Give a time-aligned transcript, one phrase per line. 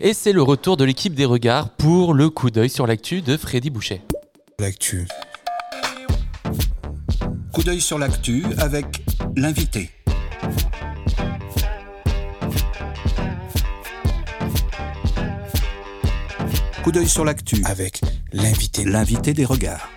[0.00, 3.36] Et c'est le retour de l'équipe des regards pour le coup d'œil sur l'actu de
[3.36, 4.02] Freddy Boucher.
[4.58, 5.06] L'actu.
[7.52, 9.02] Coup d'œil sur l'actu avec
[9.36, 9.90] l'invité.
[16.82, 18.00] Coup d'œil sur l'actu Avec
[18.32, 18.84] l'invité.
[18.84, 19.88] l'invité des regards.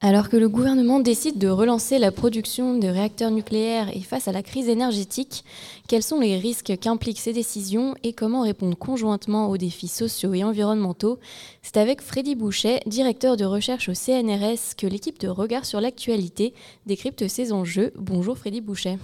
[0.00, 4.32] Alors que le gouvernement décide de relancer la production de réacteurs nucléaires et face à
[4.32, 5.44] la crise énergétique,
[5.88, 10.44] quels sont les risques qu'impliquent ces décisions et comment répondre conjointement aux défis sociaux et
[10.44, 11.18] environnementaux?
[11.62, 16.54] C'est avec Freddy Boucher, directeur de recherche au CNRS, que l'équipe de Regard sur l'actualité
[16.86, 17.92] décrypte ces enjeux.
[17.98, 18.98] Bonjour Freddy Boucher.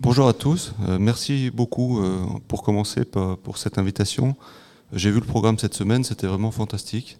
[0.00, 4.36] Bonjour à tous, Euh, merci beaucoup euh, pour commencer pour cette invitation.
[4.92, 7.18] J'ai vu le programme cette semaine, c'était vraiment fantastique.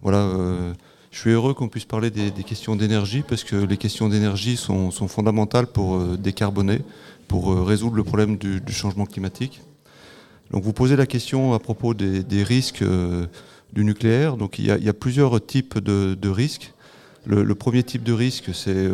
[0.00, 0.72] Voilà, euh,
[1.14, 4.90] je suis heureux qu'on puisse parler des, questions d'énergie parce que les questions d'énergie sont,
[4.90, 6.80] fondamentales pour euh, décarboner,
[7.28, 9.60] pour euh, résoudre le problème du, changement climatique.
[10.50, 13.26] Donc vous posez la question à propos des, risques euh,
[13.72, 14.36] du nucléaire.
[14.36, 16.74] Donc il y a, plusieurs types de, risques.
[17.26, 18.88] Le, premier type de risque, c'est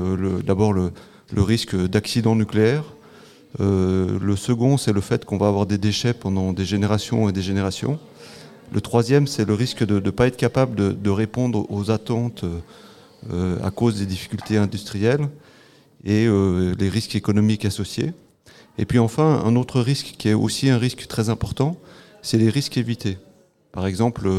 [0.44, 0.92] d'abord le,
[1.34, 2.84] risque d'accident nucléaire.
[3.58, 7.42] Le second, c'est le fait qu'on va avoir des déchets pendant des générations et des
[7.42, 7.98] générations.
[8.72, 12.44] Le troisième, c'est le risque de ne pas être capable de, répondre aux attentes
[13.32, 15.28] euh, à cause des difficultés industrielles
[16.04, 18.12] et euh, les risques économiques associés.
[18.78, 21.76] Et puis enfin, un autre risque qui est aussi un risque très important,
[22.22, 23.18] c'est les risques évités.
[23.72, 24.30] Par exemple,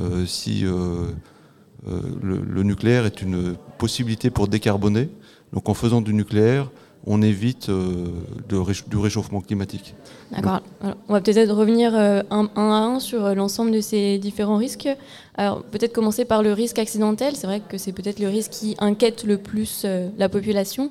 [0.00, 5.10] euh, si le nucléaire est une possibilité pour décarboner,
[5.52, 6.70] donc en faisant du nucléaire,
[7.08, 8.06] on évite euh,
[8.48, 9.94] du réchauffement climatique.
[10.30, 10.60] D'accord.
[11.08, 14.88] On va peut-être revenir euh, un, à un sur euh, l'ensemble de ces différents risques.
[15.36, 17.34] Alors peut-être commencer par le risque accidentel.
[17.34, 19.86] C'est vrai que c'est peut-être le risque qui inquiète le plus
[20.18, 20.90] la population.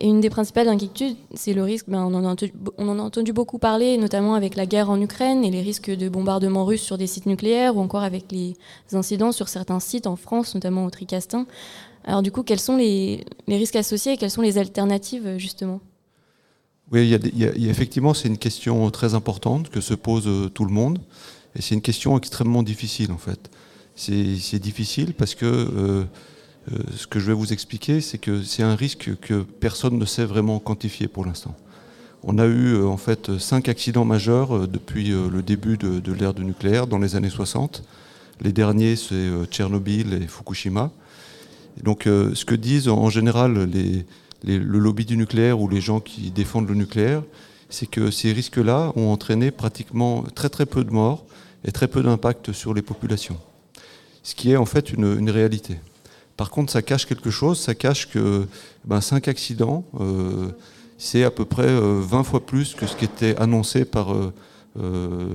[0.00, 2.36] Et une des principales inquiétudes, c'est le risque, ben, on, en
[2.76, 5.90] on en a entendu beaucoup parler, notamment avec la guerre en Ukraine et les risques
[5.90, 8.54] de bombardement russe sur des sites nucléaires ou encore avec les
[8.92, 11.46] incidents sur certains sites en France, notamment au Tricastin.
[12.06, 15.80] Alors du coup, quels sont les, risques associés et quelles sont les alternatives euh, justement?
[16.92, 20.64] Oui, il y a effectivement, c'est une question très importante que se pose euh, tout
[20.64, 21.00] le monde.
[21.56, 23.50] Et c'est une question extrêmement difficile, en fait.
[23.96, 26.04] C'est difficile parce que euh,
[26.94, 30.26] ce que je vais vous expliquer, c'est que c'est un risque que personne ne sait
[30.26, 31.56] vraiment quantifier pour l'instant.
[32.22, 36.44] On a eu en fait cinq accidents majeurs depuis le début de, de l'ère du
[36.44, 37.82] nucléaire dans les années 60.
[38.42, 40.92] Les derniers, c'est Tchernobyl et Fukushima.
[41.82, 43.68] Donc, euh, ce que disent en général
[44.44, 47.22] le lobby du nucléaire ou les gens qui défendent le nucléaire,
[47.68, 51.26] c'est que ces risques-là ont entraîné pratiquement très très peu de morts
[51.64, 53.38] et très peu d'impact sur les populations.
[54.22, 55.78] Ce qui est en fait une, réalité.
[56.36, 58.46] Par contre, ça cache quelque chose, ça cache que
[58.84, 60.50] ben, 5 accidents, euh,
[60.98, 64.32] c'est à peu près euh, 20 fois plus que ce qui était annoncé par euh,
[64.78, 65.28] euh,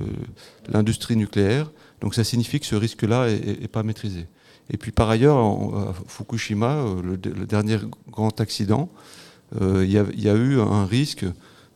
[0.70, 1.72] l'industrie nucléaire.
[2.02, 4.26] Donc ça signifie que ce risque-là n'est pas maîtrisé.
[4.72, 7.78] Et puis par ailleurs, à Fukushima, euh, le, dernier
[8.10, 8.90] grand accident,
[9.62, 11.26] euh, il y, a- eu un risque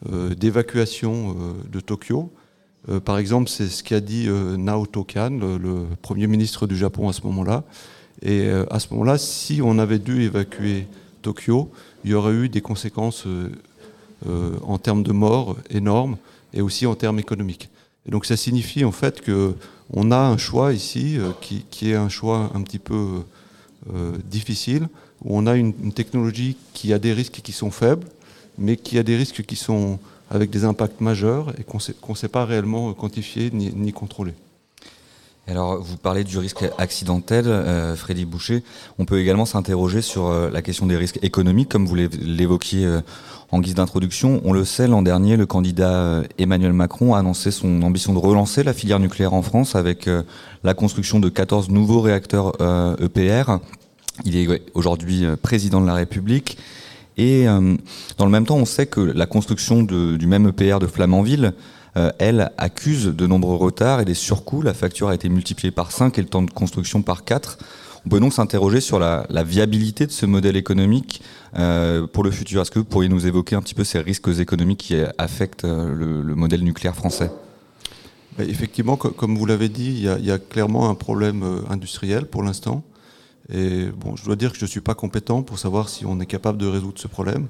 [0.10, 1.36] euh, d'évacuation
[1.72, 2.32] de Tokyo.
[3.04, 7.14] Par exemple, c'est ce qu'a dit Naoto Kan, le, le Premier ministre du Japon à
[7.14, 7.64] ce moment-là.
[8.22, 10.86] Et à ce moment-là, si on avait dû évacuer
[11.24, 11.72] Tokyo,
[12.04, 13.26] il y aurait eu des conséquences
[14.28, 16.18] en termes de morts énormes
[16.54, 17.72] et aussi en termes économiques.
[18.08, 19.56] Et donc ça signifie en fait que
[19.94, 23.24] on a un choix ici euh, qui, est un choix un petit peu
[23.94, 24.88] euh, difficile,
[25.24, 28.08] où on a une, technologie qui a des risques qui sont faibles,
[28.58, 32.28] mais qui a des risques qui sont avec des impacts majeurs et qu'on ne sait
[32.28, 34.34] pas réellement quantifier ni contrôler.
[35.48, 38.64] Alors, vous parlez du risque accidentel, euh, Freddy Boucher.
[38.98, 42.84] On peut également s'interroger sur euh, la question des risques économiques, comme vous l'év- l'évoquiez
[42.84, 43.02] euh,
[43.52, 44.42] en guise d'introduction.
[44.44, 48.18] On le sait, l'an dernier, le candidat euh, Emmanuel Macron a annoncé son ambition de
[48.18, 50.24] relancer la filière nucléaire en France avec euh,
[50.64, 53.60] la construction de 14 nouveaux réacteurs euh, EPR.
[54.24, 56.58] Il est aujourd'hui président de la République.
[57.18, 60.88] Et dans le même temps, on sait que la construction de- du même EPR de
[60.88, 61.54] Flamanville
[61.98, 64.62] euh, elle, accuse de nombreux retards et des surcoûts.
[64.62, 67.58] La facture a été multipliée par 5 et le temps de construction par 4.
[68.06, 71.22] On peut donc s'interroger sur la, viabilité de ce modèle économique
[71.58, 72.62] euh, pour le futur.
[72.62, 75.94] Est-ce que vous pourriez nous évoquer un petit peu ces risques économiques qui affectent euh,
[75.94, 77.32] le, le modèle nucléaire français?
[78.38, 80.96] Bah, Effectivement, co- comme vous l'avez dit, il y, a, il y a clairement un
[80.96, 82.84] problème industriel pour l'instant.
[83.52, 86.20] Et bon, je dois dire que je ne suis pas compétent pour savoir si on
[86.20, 87.48] est capable de résoudre ce problème.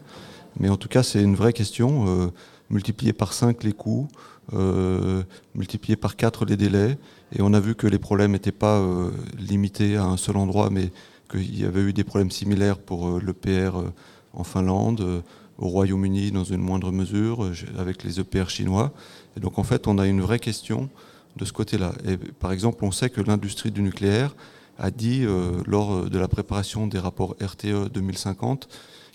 [0.60, 2.32] Mais en tout cas, c'est une vraie question.
[2.70, 4.08] Multiplier par 5 les coûts,
[4.54, 5.24] euh,
[5.54, 6.98] multiplier par 4 les délais.
[7.34, 10.70] Et on a vu que les problèmes n'étaient pas euh, limités à un seul endroit,
[10.70, 10.92] mais
[11.30, 13.94] qu'il y avait eu des problèmes similaires pour euh, l'EPR euh,
[14.34, 15.24] en Finlande,
[15.58, 18.92] au Royaume-Uni dans une moindre mesure, avec les EPR chinois.
[19.38, 20.90] Et donc en fait, on a une vraie question
[21.38, 21.94] de ce côté-là.
[22.06, 24.36] Et par exemple, on sait que l'industrie du nucléaire
[24.78, 25.26] a dit
[25.66, 28.68] lors de la préparation des rapports RTE 2050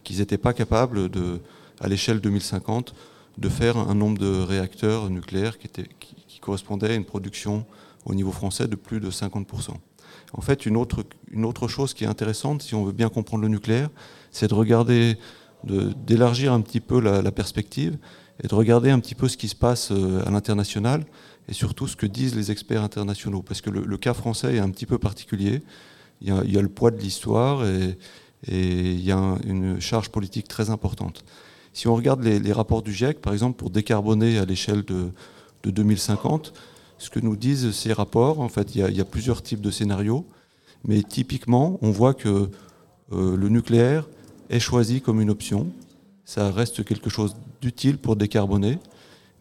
[0.03, 1.41] qu'ils n'étaient pas capables de,
[1.79, 2.95] à l'échelle 2050,
[3.41, 5.89] de faire un nombre de réacteurs nucléaires qui, était,
[6.41, 7.67] correspondait à une production
[8.05, 9.73] au niveau français de plus de 50%.
[10.33, 13.91] En fait, une autre, chose qui est intéressante, si on veut bien comprendre le nucléaire,
[14.31, 15.17] c'est de regarder,
[15.65, 17.99] d'élargir un petit peu la, perspective
[18.43, 21.05] et de regarder un petit peu ce qui se passe euh, à l'international
[21.49, 23.43] et surtout ce que disent les experts internationaux.
[23.43, 25.63] Parce que le, cas français est un petit peu particulier.
[26.23, 27.99] Il y a, le poids de l'histoire et,
[28.49, 31.25] il y a une charge politique très importante.
[31.73, 35.11] Si on regarde les, rapports du GIEC, par exemple, pour décarboner à l'échelle de,
[35.63, 36.53] de 2050,
[36.99, 38.41] ce que nous disent ces rapports.
[38.41, 40.27] En fait, il y, a, il y a plusieurs types de scénarios,
[40.85, 42.51] mais typiquement, on voit que
[43.13, 44.07] euh, le nucléaire
[44.51, 45.69] est choisi comme une option.
[46.25, 48.79] Ça reste quelque chose d'utile pour décarboner,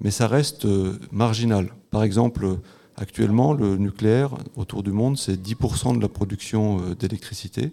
[0.02, 1.74] mais ça reste euh, marginal.
[1.92, 2.58] Par exemple,
[2.96, 7.72] actuellement, le nucléaire autour du monde, c'est 10% de la production euh, d'électricité,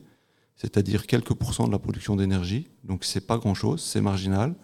[0.57, 2.69] c'est-à-dire quelques pourcents de la production d'énergie.
[2.85, 4.55] Donc, c'est pas grand-chose, c'est marginal.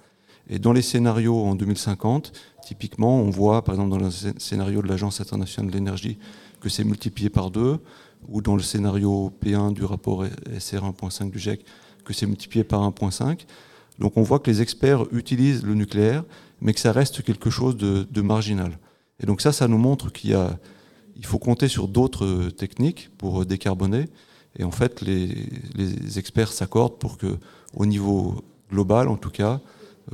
[0.48, 2.32] Et dans les scénarios en 2050,
[2.64, 6.18] typiquement, on voit, par exemple, dans le scénario de l'Agence internationale de l'énergie,
[6.60, 7.78] que c'est multiplié par deux,
[8.28, 10.24] ou dans le scénario P1 du rapport
[10.58, 11.64] SR 1.5 du GIEC,
[12.04, 13.46] que c'est multiplié par 1.5.
[13.98, 16.24] Donc on voit que les experts utilisent le nucléaire,
[16.60, 18.78] mais que ça reste quelque chose de, marginal.
[19.20, 20.36] Et donc ça, ça nous montre qu'il
[21.16, 24.06] il faut compter sur d'autres techniques pour décarboner.
[24.58, 27.38] Et en fait, les, experts s'accordent pour que,
[27.74, 28.36] au niveau
[28.70, 29.60] global, en tout cas,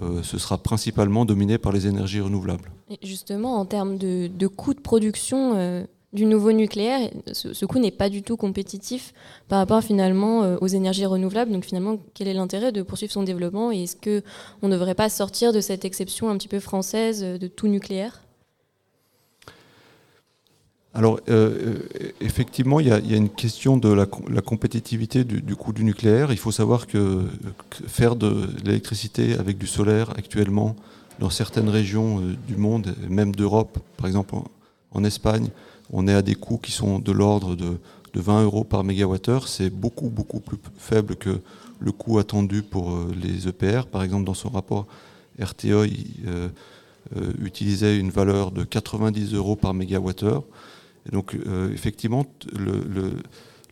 [0.02, 2.70] euh, ce sera principalement dominé par les énergies renouvelables.
[3.02, 7.90] Justement, en termes de, coût de production euh, du nouveau nucléaire, ce, ce coût n'est
[7.90, 9.12] pas du tout compétitif
[9.48, 11.50] par rapport finalement euh, aux énergies renouvelables.
[11.50, 13.72] Donc finalement, quel est l'intérêt de poursuivre son développement?
[13.72, 17.46] Et est-ce qu'on ne devrait pas sortir de cette exception un petit peu française de
[17.48, 18.22] tout nucléaire?
[20.98, 21.78] Alors, euh,
[22.20, 26.32] effectivement, il y, a une question de la, compétitivité du, coût du nucléaire.
[26.32, 27.22] Il faut savoir que,
[27.86, 30.74] faire de l'électricité avec du solaire actuellement
[31.20, 34.34] dans certaines régions euh, du monde, même d'Europe, par exemple
[34.90, 35.50] en, Espagne,
[35.92, 37.78] on est à des coûts qui sont de l'ordre de,
[38.14, 39.46] de, 20 euros par mégawattheure.
[39.46, 41.40] C'est beaucoup, beaucoup plus faible que
[41.78, 43.86] le coût attendu pour euh, les EPR.
[43.86, 44.88] Par exemple, dans son rapport,
[45.40, 46.48] RTE il, euh,
[47.40, 50.42] utilisait une valeur de 90 euros par mégawattheure.
[51.08, 53.12] Et donc, euh, effectivement, le, le,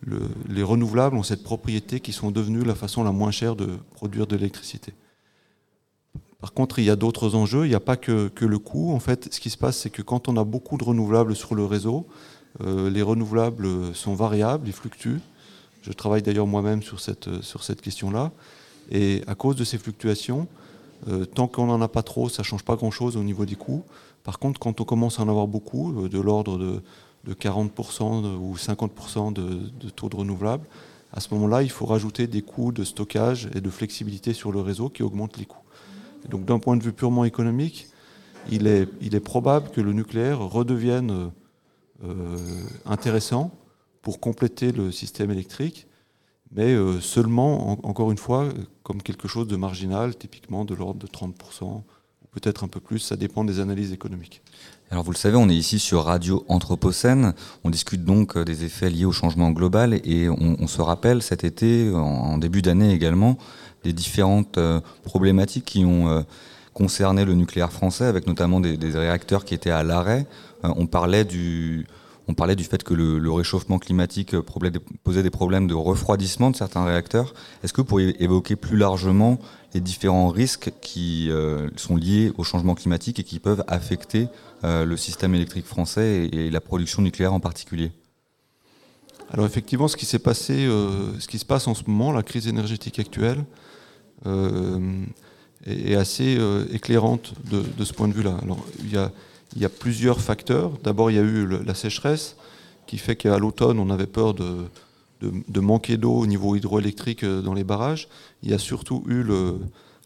[0.03, 3.69] le, les renouvelables ont cette propriété qui sont devenues la façon la moins chère de
[3.95, 4.95] produire de l'électricité.
[6.41, 7.67] Par contre, il y a d'autres enjeux.
[7.67, 8.93] Il n'y a pas que, le coût.
[8.93, 11.55] En fait, ce qui se passe, c'est que quand on a beaucoup de renouvelables sur
[11.55, 12.07] le réseau,
[12.63, 15.21] euh, les renouvelables sont variables, ils fluctuent.
[15.83, 18.33] Je travaille d'ailleurs moi-même sur cette, sur cette question-là.
[18.91, 20.47] Et à cause de ces fluctuations,
[21.09, 23.57] euh, tant qu'on n'en a pas trop, ça ne change pas grand-chose au niveau des
[23.57, 23.85] coûts.
[24.23, 26.83] Par contre, quand on commence à en avoir beaucoup, de l'ordre de
[27.27, 30.67] de 40% de, ou 50% de, taux de renouvelable,
[31.13, 34.61] à ce moment-là, il faut rajouter des coûts de stockage et de flexibilité sur le
[34.61, 35.65] réseau qui augmentent les coûts.
[36.29, 37.89] Donc d'un point de vue purement économique,
[38.51, 41.31] il est, probable que le nucléaire redevienne
[42.05, 42.37] euh,
[42.85, 43.51] intéressant
[44.03, 45.87] pour compléter le système électrique,
[46.53, 48.49] mais euh, seulement, en, encore une fois,
[48.83, 51.83] comme quelque chose de marginal, typiquement de l'ordre de 30%, ou
[52.33, 54.43] peut-être un peu plus, ça dépend des analyses économiques.
[54.91, 57.35] Alors vous le savez, on est ici sur Radio Anthropocène.
[57.65, 61.91] On discute donc des effets liés au changement global et on, se rappelle cet été,
[61.93, 63.37] en, début d'année également,
[63.83, 66.23] des différentes euh, problématiques qui ont euh,
[66.73, 70.27] concerné le nucléaire français, avec notamment des, réacteurs qui étaient à l'arrêt.
[70.65, 71.87] Euh, on parlait du
[72.29, 74.35] on parlait du fait que le, réchauffement climatique
[75.05, 77.35] posait des problèmes de refroidissement de certains réacteurs.
[77.63, 79.39] Est-ce que vous pourriez évoquer plus largement
[79.75, 84.29] les différents risques qui euh, sont liés au changement climatique et qui peuvent affecter
[84.65, 87.93] euh, le système électrique français et, la production nucléaire en particulier?
[89.31, 92.23] Alors effectivement, ce qui s'est passé, euh, ce qui se passe en ce moment, la
[92.23, 93.45] crise énergétique actuelle,
[94.25, 95.05] euh,
[95.67, 98.39] est, assez euh, éclairante de, ce point de vue-là.
[99.57, 100.73] Il y a plusieurs facteurs.
[100.85, 102.37] D'abord, il y a eu la sécheresse
[102.87, 107.55] qui fait qu'à l'automne, on avait peur de, manquer d'eau au niveau hydroélectrique euh, dans
[107.55, 108.09] les barrages.
[108.43, 109.25] Il y a surtout eu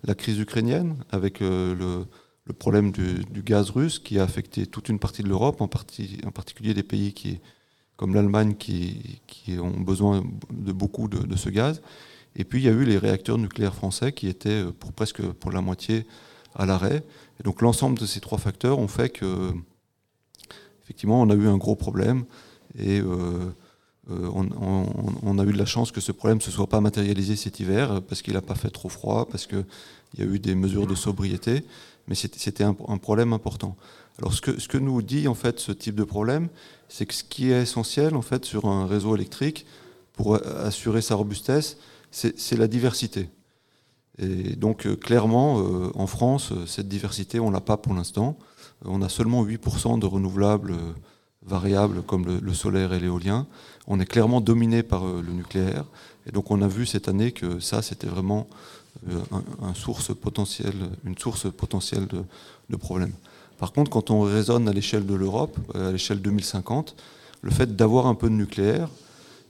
[0.04, 2.06] la crise ukrainienne avec euh,
[2.46, 6.74] le, problème du, gaz russe qui a affecté toute une partie de l'Europe, en, particulier
[6.74, 7.38] des pays qui,
[7.96, 11.82] comme l'Allemagne qui, qui, ont besoin de beaucoup de, de, ce gaz.
[12.36, 15.22] Et puis il y a eu les réacteurs nucléaires français qui étaient euh, pour presque
[15.22, 16.06] pour la moitié
[16.54, 17.04] à l'arrêt.
[17.38, 19.52] Et donc l'ensemble de ces trois facteurs ont fait que,
[20.82, 22.24] effectivement, on a eu un gros problème
[22.78, 23.52] et euh,
[24.08, 24.48] on,
[25.22, 27.60] on, a eu de la chance que ce problème ne se soit pas matérialisé cet
[27.60, 29.64] hiver parce qu'il n'a pas fait trop froid, parce qu'il
[30.18, 31.64] y a eu des mesures de sobriété,
[32.08, 33.76] mais c'était un, un, problème important.
[34.18, 36.48] Alors ce que, ce que nous dit en fait ce type de problème,
[36.88, 39.64] c'est que ce qui est essentiel en fait sur un réseau électrique
[40.12, 41.78] pour assurer sa robustesse,
[42.10, 43.28] c'est la diversité.
[44.20, 48.36] Et donc euh, clairement, euh, en France, cette diversité, on l'a pas pour l'instant.
[48.84, 50.92] On a seulement 8% de renouvelables euh,
[51.44, 53.46] variables comme le, solaire et l'éolien.
[53.86, 55.84] On est clairement dominé par le nucléaire.
[56.26, 58.46] Et donc on a vu cette année que ça, c'était vraiment
[59.06, 62.22] une source potentielle de,
[62.68, 63.14] de problèmes.
[63.58, 66.94] Par contre, quand on raisonne à l'échelle de l'Europe, à l'échelle 2050,
[67.40, 68.90] le fait d'avoir un peu de nucléaire,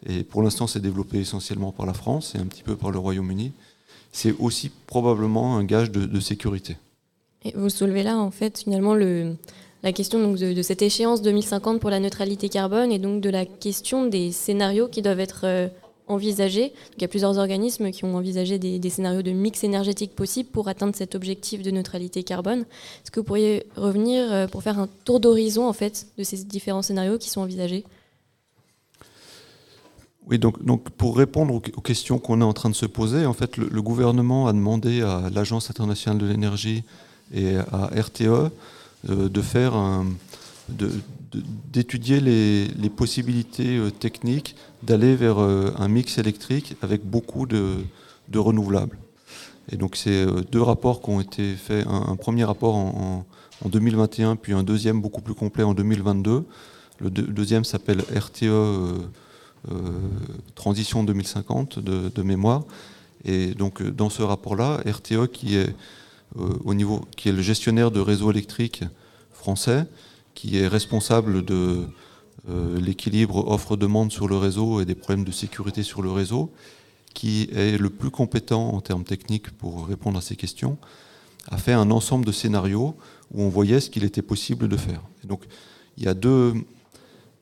[0.06, 2.98] et pour l'instant c'est développé essentiellement par la France et un petit peu par le
[2.98, 3.52] Royaume-Uni,
[4.12, 6.76] c'est aussi probablement un gage de, sécurité.
[7.54, 9.36] Vous soulevez là, en fait, finalement, le,
[9.82, 14.06] la question de, cette échéance 2050 pour la neutralité carbone et donc de la question
[14.06, 15.68] des scénarios qui doivent être euh,
[16.08, 16.72] envisagés.
[16.96, 20.50] Il y a plusieurs organismes qui ont envisagé des, des, scénarios de mix énergétique possible
[20.50, 22.60] pour atteindre cet objectif de neutralité carbone.
[22.60, 26.44] Est-ce que vous pourriez revenir euh, pour faire un tour d'horizon en fait de ces
[26.44, 27.84] différents scénarios qui sont envisagés?
[30.30, 33.56] Oui, donc, pour répondre aux, questions qu'on est en train de se poser, en fait,
[33.56, 36.84] le, gouvernement a demandé à l'Agence internationale de l'énergie
[37.34, 38.48] et à RTE euh,
[39.28, 39.74] de faire
[41.72, 47.78] d'étudier les, possibilités euh, techniques d'aller vers euh, un mix électrique avec beaucoup de,
[48.32, 48.98] renouvelables.
[49.72, 53.26] Et donc c'est deux rapports qui ont été faits, un, premier rapport en,
[53.62, 56.44] en, en, 2021, puis un deuxième beaucoup plus complet en 2022.
[57.00, 59.10] Le, de, deuxième s'appelle RTE
[60.54, 62.64] Transition 2050 de, mémoire.
[63.24, 65.74] Et donc dans ce rapport-là, RTE qui est
[66.64, 68.84] au niveau, qui est le gestionnaire de réseaux électriques
[69.32, 69.86] français,
[70.34, 71.86] qui est responsable de
[72.48, 76.50] euh, l'équilibre offre-demande sur le réseau et des problèmes de sécurité sur le réseau,
[77.12, 80.78] qui est le plus compétent en termes techniques pour répondre à ces questions,
[81.50, 82.94] a fait un ensemble de scénarios
[83.32, 85.02] où on voyait ce qu'il était possible de faire.
[85.24, 85.42] Donc
[85.98, 86.54] il y, a deux,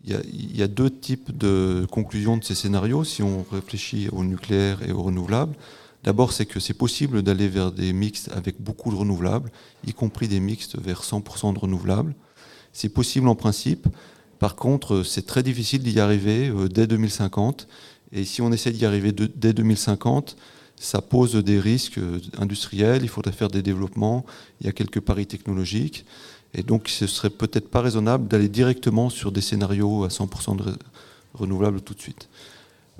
[0.04, 4.82] il, y a, deux types de conclusions de ces scénarios si on réfléchit au nucléaire
[4.86, 5.54] et aux renouvelables.
[6.04, 9.50] D'abord, c'est que c'est possible d'aller vers des mixtes avec beaucoup de renouvelables,
[9.86, 12.14] y compris des mixtes vers 100% de renouvelables.
[12.72, 13.88] C'est possible en principe.
[14.38, 17.66] Par contre, c'est très difficile d'y arriver euh, dès 2050.
[18.12, 20.36] Et si on essaie d'y arriver dès 2050,
[20.76, 23.02] ça pose des risques euh, industriels.
[23.02, 24.24] Il faudrait faire des développements.
[24.60, 26.06] Il y a quelques paris technologiques.
[26.54, 30.72] Et donc, ce serait peut-être pas raisonnable d'aller directement sur des scénarios à 100% de
[31.34, 32.28] renouvelables tout de suite.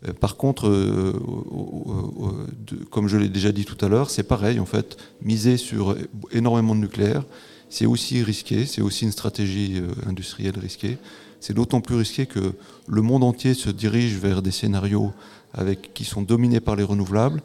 [0.07, 1.13] Euh, par contre, euh,
[2.91, 5.97] comme je l'ai déjà dit tout à l'heure, c'est pareil en fait, miser sur
[6.33, 7.25] énormément de nucléaire,
[7.71, 10.99] c'est aussi risqué, c'est aussi une stratégie euh, industrielle risquée.
[11.41, 12.53] C'est d'autant plus risqué que
[12.89, 15.13] le monde entier se dirige vers des scénarios
[15.53, 17.43] avec, qui sont dominés par les renouvelables.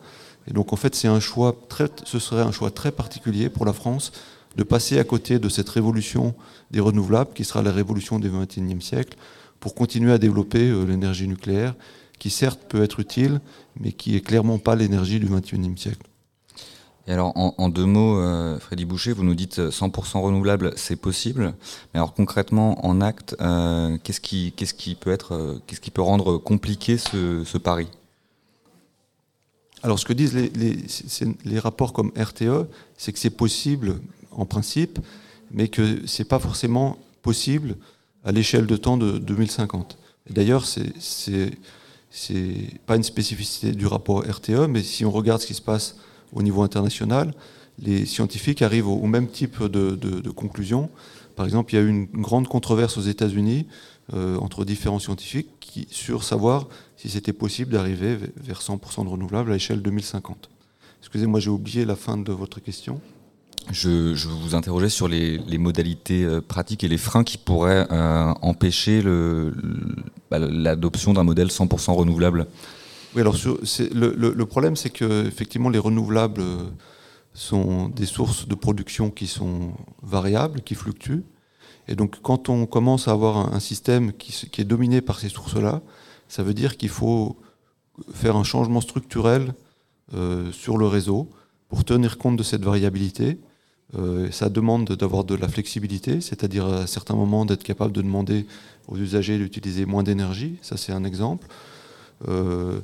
[0.47, 3.65] Et donc en fait, c'est un choix très, ce serait un choix très particulier pour
[3.65, 4.11] la France
[4.55, 6.35] de passer à côté de cette révolution
[6.71, 9.17] des renouvelables, qui sera la révolution du XXIe siècle,
[9.59, 11.75] pour continuer à développer euh, l'énergie nucléaire,
[12.19, 13.41] qui certes peut être utile,
[13.79, 16.07] mais qui est clairement pas l'énergie du XXIe siècle.
[17.05, 20.95] Et alors, en, en deux mots, euh, Freddy Boucher, vous nous dites 100% renouvelable, c'est
[20.95, 21.53] possible.
[21.93, 25.91] Mais alors concrètement, en acte, euh, qu'est-ce qui, qu'est-ce qui peut être, euh, qu'est-ce qui
[25.91, 27.87] peut rendre compliqué ce, ce pari?
[29.81, 30.77] Alors, ce que disent les, les,
[31.43, 32.67] les rapports comme RTE,
[32.97, 33.99] c'est que c'est possible
[34.35, 34.99] en principe,
[35.51, 37.75] mais que c'est pas forcément possible
[38.23, 39.97] à l'échelle de temps de 2050.
[40.29, 40.93] D'ailleurs, c'est
[42.15, 45.97] c'est pas une spécificité du rapport RTE, mais si on regarde ce qui se passe
[46.31, 47.33] au niveau international,
[47.79, 50.91] les scientifiques arrivent au, même type de, conclusions.
[51.35, 53.65] Par exemple, il y a eu une grande controverse aux États-Unis
[54.13, 59.49] euh, entre différents scientifiques qui, sur savoir si c'était possible d'arriver vers 100% de renouvelables
[59.49, 60.51] à l'échelle 2050.
[60.99, 63.01] Excusez-moi, j'ai oublié la fin de votre question.
[63.71, 69.01] Je, vous interrogeais sur les, modalités euh, pratiques et les freins qui pourraient euh, empêcher
[70.31, 72.47] l'adoption bah, d'un modèle 100% renouvelable.
[73.15, 73.35] Oui, alors
[73.91, 76.43] le, problème, c'est que effectivement, les renouvelables
[77.33, 81.23] sont des sources de production qui sont variables, qui fluctuent.
[81.87, 85.81] Et donc, quand on commence à avoir un, système qui, est dominé par ces sources-là,
[86.27, 87.37] ça veut dire qu'il faut
[88.13, 89.53] faire un changement structurel
[90.13, 91.29] euh, sur le réseau
[91.67, 93.39] pour tenir compte de cette variabilité.
[93.97, 98.45] Euh, ça demande d'avoir de la flexibilité, c'est-à-dire à certains moments d'être capable de demander
[98.87, 101.47] aux usagers d'utiliser moins d'énergie, ça c'est un exemple.
[102.27, 102.79] Euh,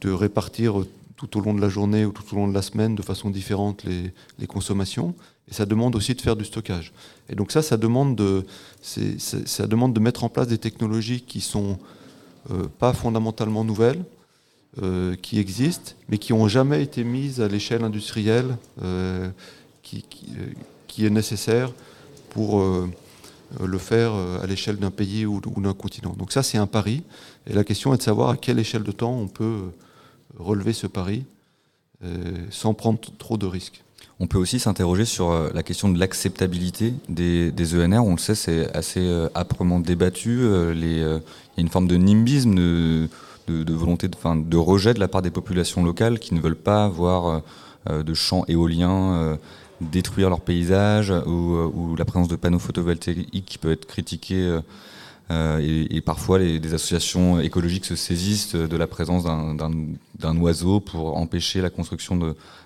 [0.00, 0.74] de répartir
[1.16, 3.30] tout au long de la journée ou tout au long de la semaine de façon
[3.30, 5.14] différente les, consommations.
[5.48, 6.92] Et ça demande aussi de faire du stockage.
[7.28, 8.44] Et donc ça, ça demande de,
[8.82, 11.78] ça demande de mettre en place des technologies qui sont
[12.50, 14.04] euh, pas fondamentalement nouvelles,
[15.22, 18.56] qui existent, mais qui n'ont jamais été mises à l'échelle industrielle
[19.84, 20.04] qui,
[20.88, 21.72] qui, est nécessaire
[22.30, 22.90] pour euh,
[23.64, 26.14] le faire euh, à l'échelle d'un pays ou, d'un continent.
[26.18, 27.04] Donc ça, c'est un pari.
[27.46, 29.70] Et la question est de savoir à quelle échelle de temps on peut euh,
[30.38, 31.24] relever ce pari
[32.04, 32.18] euh,
[32.50, 33.84] sans prendre trop de risques.
[34.20, 38.04] On peut aussi s'interroger sur euh, la question de l'acceptabilité des, ENR.
[38.04, 40.40] On le sait, c'est assez euh, âprement débattu.
[40.42, 43.08] Euh, euh, Il y a une forme de nimbisme, de,
[43.48, 47.38] volonté, de, rejet de la part des populations locales qui ne veulent pas voir euh,
[47.38, 47.40] euh,
[47.88, 49.36] de champs éoliens euh,
[49.80, 54.40] détruire leur paysage ou, euh, ou la présence de panneaux photovoltaïques qui peut être critiquée.
[54.42, 54.60] euh,
[55.30, 61.62] euh, et, parfois, les, associations écologiques se saisissent de la présence d'un- oiseau pour empêcher
[61.62, 62.16] la construction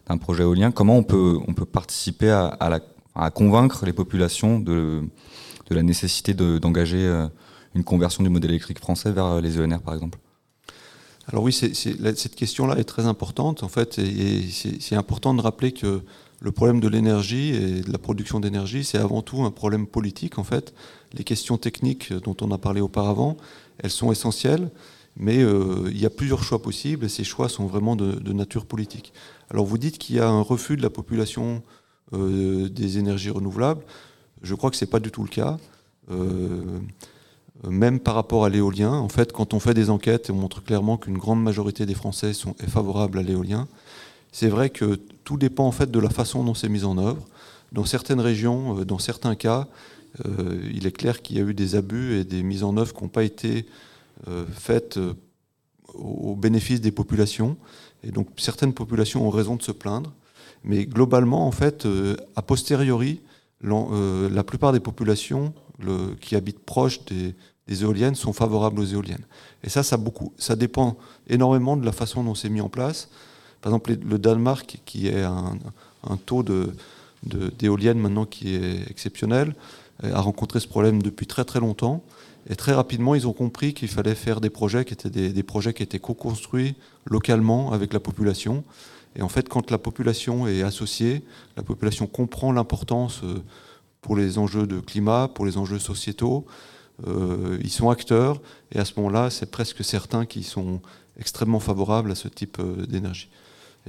[0.08, 0.72] d'un projet éolien.
[0.72, 2.80] Comment on peut, on participer à,
[3.30, 5.02] convaincre les populations de,
[5.70, 7.28] de la nécessité de- d'engager euh,
[7.76, 10.18] une conversion du modèle électrique français vers euh, les ENR, par exemple?
[11.30, 16.00] Alors oui, cette question-là est très importante en fait, et, c'est important de rappeler que
[16.40, 20.38] le problème de l'énergie et de la production d'énergie, c'est avant tout un problème politique
[20.38, 20.72] en fait.
[21.12, 23.36] Les questions techniques dont on a parlé auparavant,
[23.78, 24.70] elles sont essentielles,
[25.16, 28.64] mais euh, il y a plusieurs choix possibles et ces choix sont vraiment de, nature
[28.64, 29.12] politique.
[29.50, 31.62] Alors vous dites qu'il y a un refus de la population
[32.14, 33.82] euh, des énergies renouvelables.
[34.42, 35.58] Je crois que c'est pas du tout le cas.
[36.10, 36.78] Euh,
[37.66, 40.96] même par rapport à l'éolien, en fait, quand on fait des enquêtes, on montre clairement
[40.96, 43.66] qu'une grande majorité des Français sont, est favorable à l'éolien.
[44.32, 47.26] C'est vrai que tout dépend en fait de la façon dont c'est mis en œuvre.
[47.72, 49.66] Dans certaines régions, euh, dans certains cas,
[50.24, 52.94] euh, il est clair qu'il y a eu des abus et des mises en œuvre
[52.94, 53.66] qui n'ont pas été
[54.28, 55.14] euh, faites euh,
[55.94, 57.56] au bénéfice des populations.
[58.04, 60.12] Et donc certaines populations ont raison de se plaindre.
[60.64, 63.20] Mais globalement, en fait, euh, a posteriori,
[63.64, 65.52] euh, la plupart des populations
[66.20, 67.34] qui habitent proches des,
[67.82, 69.24] éoliennes sont favorables aux éoliennes.
[69.62, 70.96] Et ça, ça, beaucoup, ça dépend
[71.28, 73.10] énormément de la façon dont c'est mis en place.
[73.60, 75.58] Par exemple, le Danemark, qui est un,
[76.08, 76.72] un taux de,
[77.22, 79.54] d'éoliennes maintenant qui est exceptionnel,
[80.04, 82.02] euh, a rencontré ce problème depuis très très longtemps.
[82.48, 85.74] Et très rapidement, ils ont compris qu'il fallait faire des projets qui étaient des projets
[85.74, 88.64] qui étaient co-construits localement avec la population.
[89.16, 91.22] Et en fait, quand la population est associée,
[91.56, 93.42] la population comprend l'importance euh,
[94.00, 96.46] pour les enjeux de climat, pour les enjeux sociétaux.
[97.06, 98.40] euh, ils sont acteurs
[98.72, 100.80] et à ce moment-là, c'est presque certains qui sont
[101.18, 103.28] extrêmement favorables à ce type euh, d'énergie.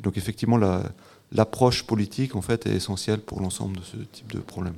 [0.04, 0.84] Donc effectivement, la-
[1.32, 4.76] l'approche politique en fait est essentielle pour l'ensemble de ce type de problème.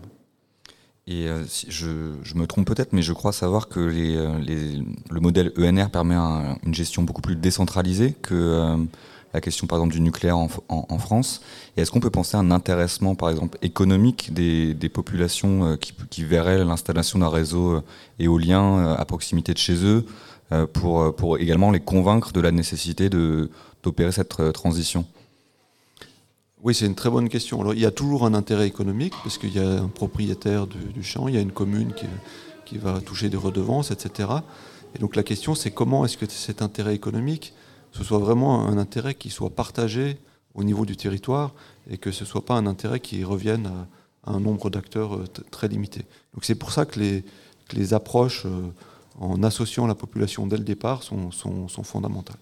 [1.08, 6.16] Et euh, je, me trompe peut-être, mais je crois savoir que le modèle ENR permet
[6.16, 8.78] un- une gestion beaucoup plus décentralisée que
[9.34, 10.48] la question, par exemple, du nucléaire en,
[11.00, 11.42] France.
[11.76, 16.24] Et est-ce qu'on peut penser à un intéressement, par exemple, économique des, populations euh, qui,
[16.24, 17.84] verraient l'installation d'un réseau euh,
[18.20, 20.06] éolien euh, à proximité de chez eux
[20.74, 25.06] pour, également les convaincre de la nécessité d'opérer cette transition?
[26.62, 27.72] Oui, c'est une très bonne question.
[27.72, 31.04] Il y a toujours un intérêt économique, parce qu'il y a un propriétaire du, du
[31.04, 32.06] champ, il y a une commune qui,
[32.72, 34.30] qui va toucher des redevances, etc.
[34.96, 37.54] Et donc la question, c'est comment est-ce que cet intérêt économique,
[37.92, 40.18] ce soit vraiment un intérêt qui soit partagé
[40.54, 41.54] au niveau du territoire,
[41.90, 43.88] et que ce ne soit pas un intérêt qui revienne à,
[44.32, 46.02] un nombre d'acteurs euh, très limité.
[46.34, 48.70] Donc c'est pour ça que les, approches euh,
[49.20, 51.32] en associant la population dès le départ sont,
[51.84, 52.38] fondamentales.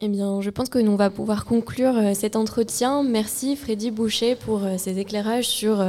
[0.00, 3.02] Eh bien, je pense que nous va pouvoir conclure euh, cet entretien.
[3.04, 5.80] Merci Freddy Boucher pour ces éclairages sur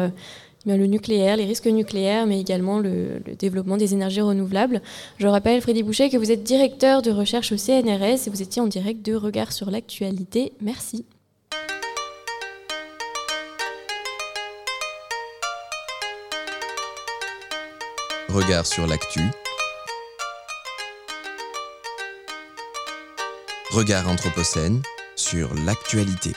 [0.75, 4.81] le nucléaire, les risques nucléaires, mais également le, le développement des énergies renouvelables.
[5.17, 8.61] Je rappelle, Freddy Boucher, que vous êtes directeur de recherche au CNRS et vous étiez
[8.61, 10.53] en direct de Regard sur l'actualité.
[10.61, 11.05] Merci.
[18.29, 19.21] Regard sur l'actu.
[23.71, 24.81] Regard anthropocène
[25.15, 26.33] sur l'actualité.